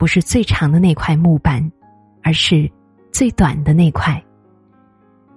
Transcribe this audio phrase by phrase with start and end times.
[0.00, 1.70] 不是最长的那块木板，
[2.22, 2.68] 而是
[3.12, 4.20] 最短的那块。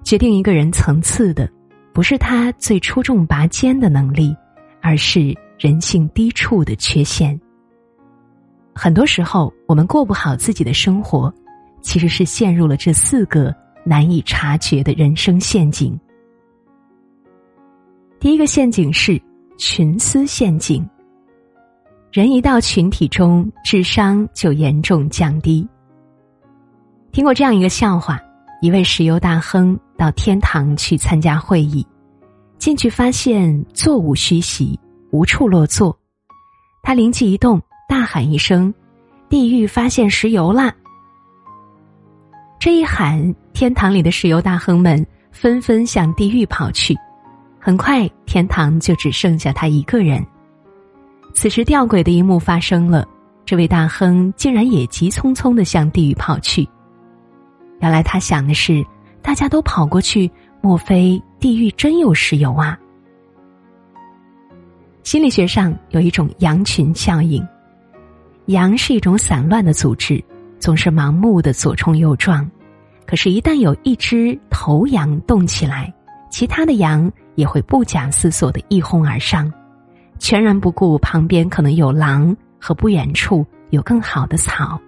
[0.06, 1.52] 决定一个人层次的，
[1.94, 4.34] 不是他最出众拔尖的能力，
[4.82, 7.38] 而是人性低处的缺陷。
[8.74, 11.32] 很多时候，我们过不好自己的生活，
[11.82, 13.54] 其实是陷入了这四个
[13.84, 16.00] 难以察觉的人生陷阱。
[18.18, 19.22] 第一个陷阱是
[19.58, 20.90] 群思陷阱。
[22.14, 25.68] 人一到群体中，智商就严重降低。
[27.12, 28.22] 听过这样一个笑话：
[28.62, 31.84] 一位石油大亨到天堂去参加会议，
[32.60, 35.98] 进去发现座无虚席，无处落座。
[36.84, 38.72] 他灵机一动，大喊一声
[39.28, 40.72] ：“地狱发现石油啦！”
[42.62, 46.96] 这一喊，天堂里的石油大亨们纷纷向地狱跑去。
[47.60, 50.24] 很快，天堂就只剩下他一个人。
[51.34, 53.06] 此时吊诡的一幕发生了，
[53.46, 56.68] 这位大亨竟然也急匆匆的向地狱跑去。
[57.80, 58.86] 原来他想的是，
[59.22, 60.32] 大家都跑过去，
[60.62, 62.80] 莫非地狱真有石油啊？
[65.04, 67.46] 心理学上有一种羊群效应，
[68.46, 70.24] 羊是一种散乱的组织，
[70.60, 72.50] 总是盲目的左冲右撞，
[73.06, 75.94] 可是，一旦有一只头羊动起来，
[76.30, 79.52] 其他的羊也会不假思索的一哄而上。
[80.20, 84.80] 全然不顾旁边可能有狼和不远处有更好的草。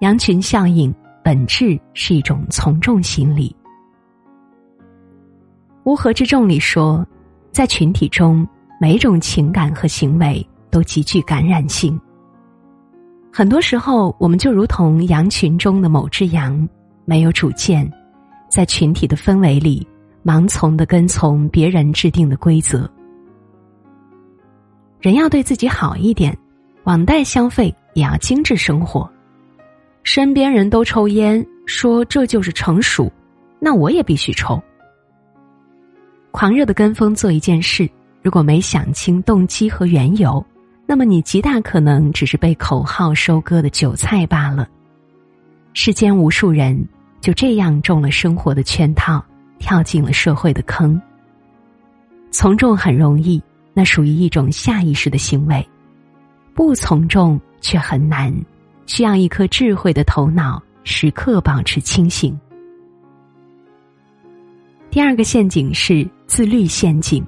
[0.00, 3.54] 羊群效应本质是一种从众心理。
[5.84, 7.06] 乌合之众里说，
[7.52, 8.46] 在群体中，
[8.80, 11.98] 每种情感和行为都极具感染性。
[13.32, 16.68] 很多时候，我们就如同羊群中的某只羊，
[17.04, 17.90] 没有主见，
[18.48, 19.86] 在群体的氛围里，
[20.24, 22.90] 盲从的跟从别人制定的规则。
[25.00, 26.36] 人要对自己好一点，
[26.84, 29.10] 网贷消费也要精致生活。
[30.02, 33.10] 身边人都抽烟，说这就是成熟，
[33.58, 34.62] 那我也必须抽。
[36.30, 37.88] 狂热的跟风做一件事，
[38.22, 40.44] 如果没想清动机和缘由，
[40.86, 44.68] 那么你极大可能只是被口号收割的韭菜罢了。
[45.72, 46.86] 世间无数人
[47.20, 49.24] 就这样中了生活的圈套，
[49.58, 51.00] 跳进了社会的坑。
[52.30, 53.42] 从众很容易。
[53.80, 55.66] 那属于一种下意识的行为，
[56.52, 58.30] 不从众却很难，
[58.84, 62.38] 需要一颗智慧的头脑，时刻保持清醒。
[64.90, 67.24] 第二个陷阱是自律陷阱，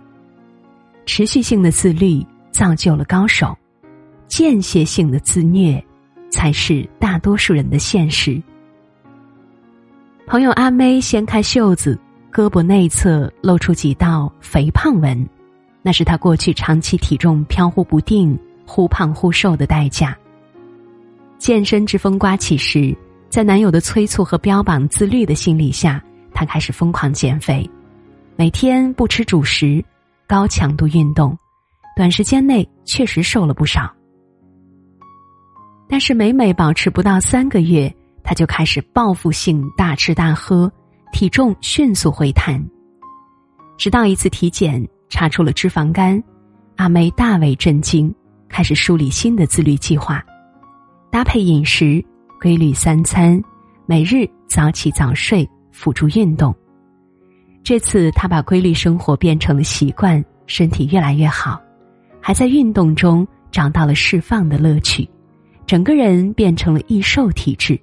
[1.06, 3.56] 持续性的自律造就了高手，
[4.28, 5.82] 间歇性的自虐
[6.30, 8.38] 才是大多数人的现实。
[10.26, 11.98] 朋友阿妹掀开袖子，
[12.30, 15.26] 胳膊内侧露出几道肥胖纹。
[15.82, 20.16] 那是他过去长期体重飘忽不定、忽胖忽瘦的代价。
[21.38, 22.96] 健身之风刮起时，
[23.28, 26.00] 在男友的催促和标榜自律的心理下，
[26.32, 27.68] 她开始疯狂减肥，
[28.36, 29.84] 每天不吃主食，
[30.28, 31.36] 高强度运动，
[31.96, 33.92] 短时间内确实瘦了不少。
[35.88, 40.70] 但是每每保持不到三个月，她就开始报复性大吃大喝，
[41.12, 42.64] 体重迅速回弹，
[43.76, 44.88] 直到一次体检。
[45.12, 46.20] 查出了脂肪肝，
[46.76, 48.12] 阿梅大为震惊，
[48.48, 50.24] 开始梳理新的自律计划，
[51.10, 52.02] 搭配饮食，
[52.40, 53.38] 规律三餐，
[53.84, 56.52] 每日早起早睡，辅助运动。
[57.62, 61.60] 这次他把规律生活变成了习惯，身体越来越好，
[62.18, 65.06] 还在运动中找到了释放的乐趣，
[65.66, 67.78] 整个人变成了易瘦体质。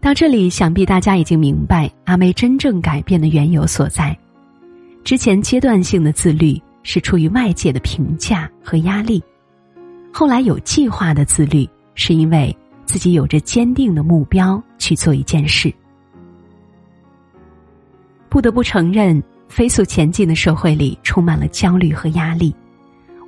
[0.00, 4.18] 到这里，想必大家已经明白阿梅真正改变的缘由所在。
[5.06, 9.22] 之前阶段性的自律是出于外界的评价和压力，
[10.12, 11.64] 后来有计划的自律
[11.94, 12.54] 是因为
[12.86, 15.72] 自己有着坚定的目标去做一件事。
[18.28, 22.52] 不得不承认，飞速前进的社会里充满了焦虑和压力，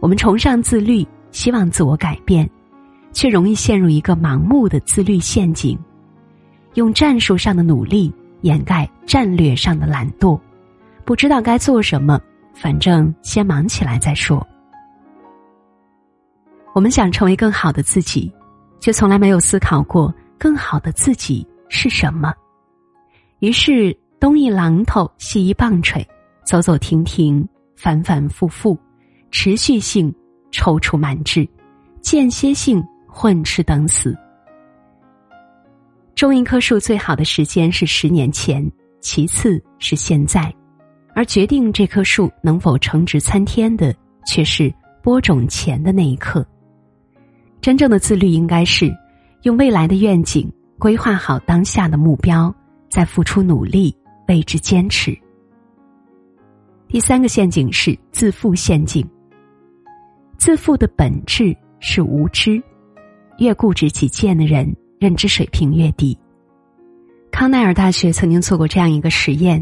[0.01, 2.51] 我们崇尚自律，希望自我改变，
[3.13, 5.79] 却容易陷入一个盲目的自律陷阱，
[6.75, 10.37] 用战术上的努力掩盖战略上的懒惰。
[11.09, 12.21] 不知道该做什么，
[12.53, 14.47] 反正先忙起来再说。
[16.75, 18.31] 我们想成为更好的自己，
[18.79, 22.35] 却从来没有思考过更好的自己是什么。
[23.39, 26.07] 于是东一榔头西一棒槌，
[26.45, 27.43] 走走停停，
[27.75, 28.79] 反反复复，
[29.31, 30.15] 持续性
[30.53, 31.49] 踌躇满志，
[32.03, 34.15] 间歇性混吃等死。
[36.15, 38.71] 种一棵树最好的时间是十年前，
[39.01, 40.55] 其次是现在，
[41.19, 43.93] 而决定这棵树能否成植参天的，
[44.25, 44.73] 却是
[45.03, 46.47] 播种前的那一刻。
[47.61, 48.89] 真正的自律应该是
[49.43, 50.49] 用未来的愿景
[50.79, 52.55] 规划好当下的目标，
[52.89, 53.93] 再付出努力
[54.29, 55.13] 为之坚持。
[56.87, 59.05] 第三个陷阱是自负陷阱。
[60.37, 62.63] 自负的本质是无知，
[63.39, 66.17] 越固执己见的人，认知水平越低。
[67.33, 69.61] 康奈尔大学曾经做过这样一个实验，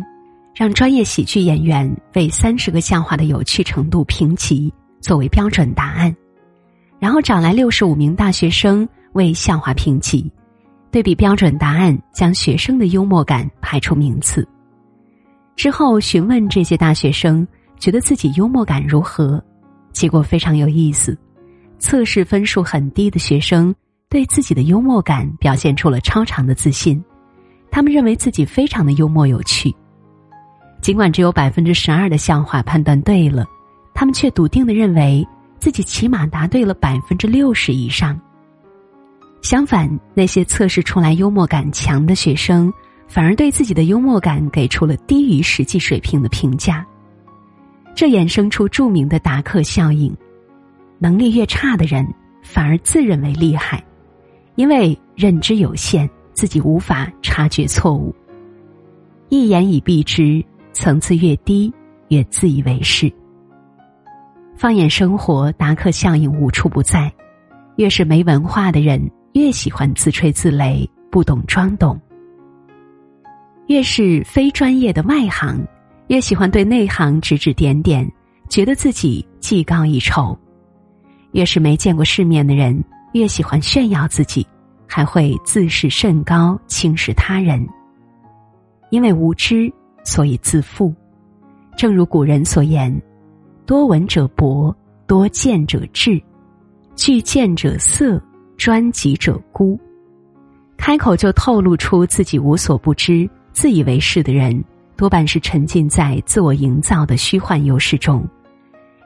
[0.56, 4.72] 让专业喜剧演员为三十个笑话的有趣程度评级
[5.02, 6.16] 作为标准答案。
[6.98, 10.32] 然后找来六十五名大学生为笑话评级，
[10.90, 14.48] 对比标准答案，将学生的幽默感排出名次。
[15.56, 17.46] 之后询问这些大学生
[17.78, 19.44] 觉得自己幽默感如何，
[19.92, 21.14] 结果非常有意思。
[21.78, 23.74] 测试分数很低的学生
[24.08, 27.04] 对自己的幽默感表现出了超常的自信，
[27.70, 29.74] 他们认为自己非常的幽默有趣。
[30.80, 33.44] 尽管只有百分之十二的笑话判断对了，
[33.94, 35.26] 他们却笃定的认为。
[35.58, 38.20] 自己起码答对了百分之六十以上。
[39.40, 42.72] 相反，那些测试出来幽默感强的学生，
[43.08, 46.86] 反而对自己的幽默感给出了低于实际水平的评价。
[47.94, 50.14] 这衍生出著名的达克效应：
[50.98, 52.06] 能力越差的人，
[52.42, 53.82] 反而自认为厉害，
[54.56, 58.14] 因为认知有限，自己无法察觉错误。
[59.30, 60.44] 一言以蔽之，
[60.76, 61.72] 层次越低，
[62.08, 63.10] 越自以为是。
[64.54, 67.10] 放眼生活，达克效应无处不在。
[67.76, 71.98] 越是没文化的人，越喜欢自吹自擂，不懂装懂；
[73.68, 75.66] 越是非专业的外行，
[76.08, 78.06] 越喜欢对内行指指点点，
[78.50, 80.36] 觉得自己技高一筹；
[81.32, 82.84] 越是没见过世面的人，
[83.14, 84.46] 越喜欢炫耀自己，
[84.86, 87.66] 还会自视甚高，轻视他人。
[88.90, 89.72] 因为无知，
[90.06, 90.94] 所以自负。
[91.76, 92.90] 正如古人所言。
[93.66, 94.74] 多闻者博，
[95.08, 96.22] 多见者智，
[96.94, 98.22] 具见者色，
[98.56, 99.76] 专己者孤。
[100.76, 104.64] 开口就透露出自己无所不知、自以为是的人，
[104.96, 108.24] 多半是沉浸在自我营造的虚幻优势中。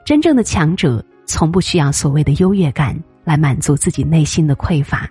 [0.04, 2.94] 真正的强者，从不需要所谓的优越感
[3.24, 5.08] 来满足自己内心的匮乏，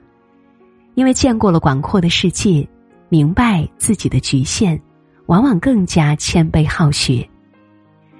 [0.93, 2.67] 因为见过了广阔的世界，
[3.09, 4.79] 明白自己的局限，
[5.29, 7.27] 往往更加谦卑好学。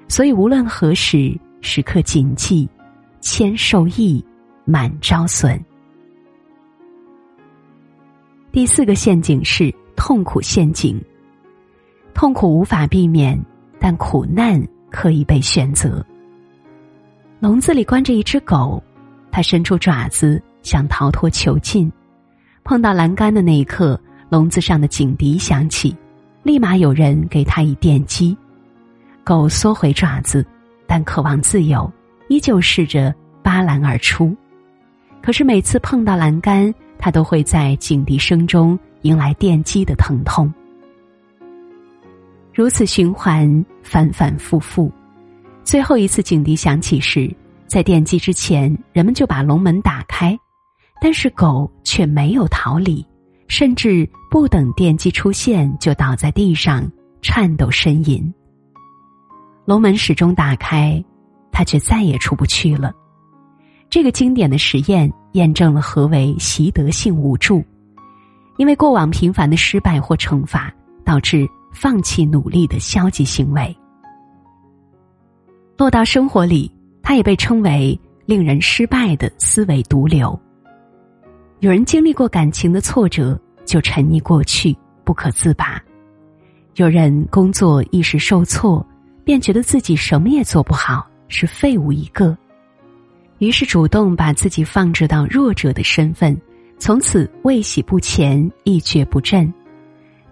[0.07, 2.69] 所以，无论何时，时刻谨记：
[3.19, 4.23] 谦受益，
[4.63, 5.59] 满招损。
[8.51, 11.03] 第四个陷阱是痛苦陷阱。
[12.13, 13.39] 痛苦无法避免，
[13.79, 14.61] 但苦难
[14.91, 16.05] 可以被选择。
[17.39, 18.83] 笼子里关着一只狗，
[19.31, 21.91] 它伸出爪子想逃脱囚禁，
[22.63, 25.95] 碰到栏杆的那一刻，笼子上的警笛响起，
[26.49, 28.35] 立马有人给他以电击。
[29.23, 30.43] 狗缩回爪子，
[30.87, 31.87] 但渴望自由，
[32.27, 33.13] 依旧试着
[33.43, 34.35] 扒栏而出。
[35.21, 40.51] 可是每次碰到栏杆，它都会在警笛声中迎来电击的疼痛。
[42.51, 44.91] 如此循环，反反复复。
[45.63, 47.31] 最后一次警笛响起时，
[47.67, 50.35] 在电击之前，人们就把笼门打开，
[50.99, 53.05] 但是狗却没有逃离，
[53.49, 56.89] 甚至不等电击出现，就倒在地上
[57.21, 58.33] 颤抖呻吟。
[59.65, 61.03] 龙门始终打开，
[61.51, 62.93] 他却再也出不去了。
[63.89, 67.63] 这个经典的实验验证了何为习得性无助，
[68.57, 70.71] 因为过往频繁的失败或惩罚
[71.03, 73.75] 导致放弃努力的消极行为。
[75.75, 80.39] 落到生活里，它也被称为令人失败的思维毒瘤。
[81.59, 85.81] 有人经历过感情的挫折，就沉溺过去不可自拔；
[86.75, 88.85] 有人工作一时受挫。
[89.25, 92.35] 便觉得自己什么也做不好，是废物一个，
[93.37, 96.35] 于是主动把自己放置到弱者的身份，
[96.79, 99.53] 从此未喜不前，一蹶不振。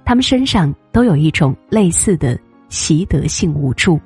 [0.03, 4.01] 他们身上都有一种类似的习得性无助，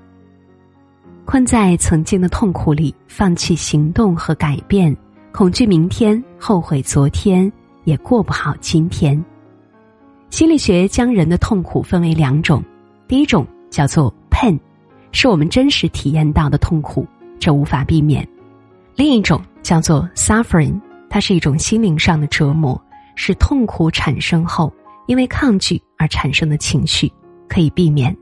[1.24, 4.94] 困在曾经的痛苦里，放弃行动和改变，
[5.34, 7.50] 恐惧明天，后悔昨天，
[7.86, 9.24] 也过不好今天。
[10.30, 12.62] 心理学将人的痛苦分为两种，
[13.08, 14.60] 第一种叫做 pain。
[15.14, 17.08] 是我们真实体验到的痛苦，
[17.40, 18.28] 这无法避免。
[18.94, 22.80] 另一种叫做 suffering，它是一种心灵上的折磨，
[23.16, 24.72] 是痛苦产生后
[25.08, 27.10] 因为抗拒而产生的情绪，
[27.48, 28.16] 可以避免。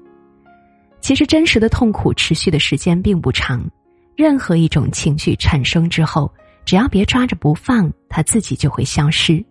[1.02, 3.68] 其实真实的痛苦持续的时间并不长，
[4.16, 6.32] 任何一种情绪产生之后，
[6.70, 9.44] 只要别抓着不放，它自己就会消失。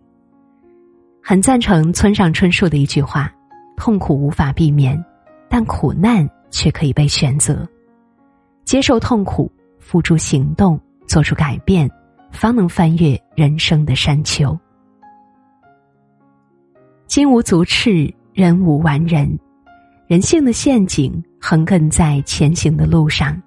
[1.21, 3.29] 很赞成村上春树的一句话
[3.75, 4.97] ：“痛苦无法避免，
[5.49, 7.67] 但苦难却可以被选择。
[8.63, 11.91] 接受痛苦，付诸行动，做出改变，
[12.31, 14.57] 方能翻越人生的山丘。
[17.05, 19.37] 金无足赤，人无完人。
[20.07, 23.37] 人性的陷阱横亘在前行的路上，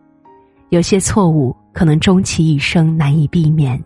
[0.68, 3.82] 有些错误可能终其一生难以避免，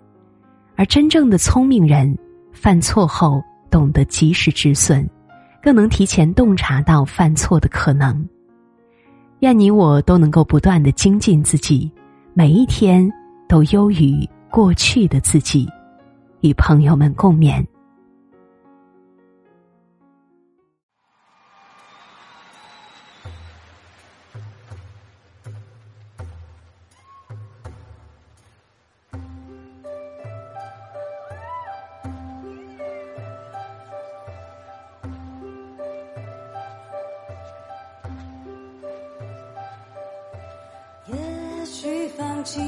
[0.75, 2.17] 而真正的聪明人，
[2.53, 5.07] 犯错后。”懂得及时止损，
[5.61, 8.27] 更能提前洞察到犯错的可能。
[9.41, 11.91] 愿你我都能够不断的精进自己，
[12.33, 13.07] 每一天
[13.49, 15.69] 都优于过去的自己。
[16.41, 17.63] 与朋友们共勉。
[42.47, 42.61] 放弃，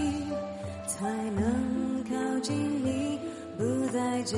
[0.88, 3.16] 才能靠近你，
[3.56, 4.36] 不再见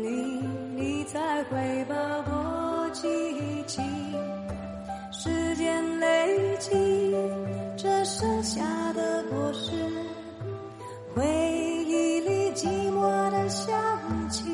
[0.00, 0.40] 你，
[0.76, 3.08] 你才会把我记
[3.66, 3.82] 起。
[5.10, 6.70] 时间累积，
[7.76, 9.72] 这剩下的果实，
[11.12, 11.26] 回
[11.84, 13.68] 忆里寂寞的香
[14.30, 14.44] 气。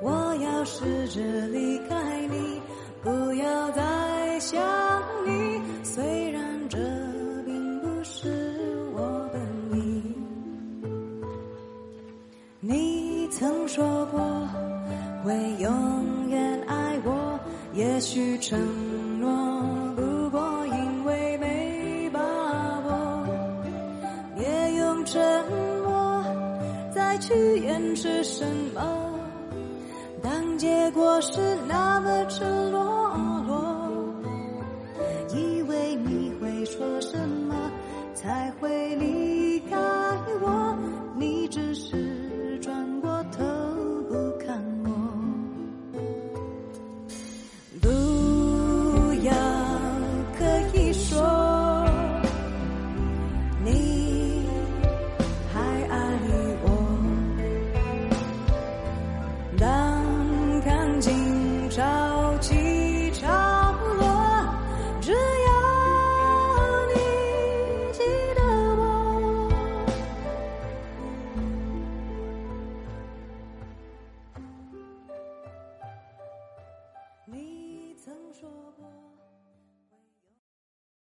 [0.00, 1.73] 我要试着离
[18.04, 18.60] 许承
[19.18, 19.28] 诺
[19.96, 23.26] 不过因为没把握，
[24.36, 25.18] 别用沉
[25.82, 26.22] 默
[26.94, 28.44] 再去掩饰什
[28.74, 29.03] 么。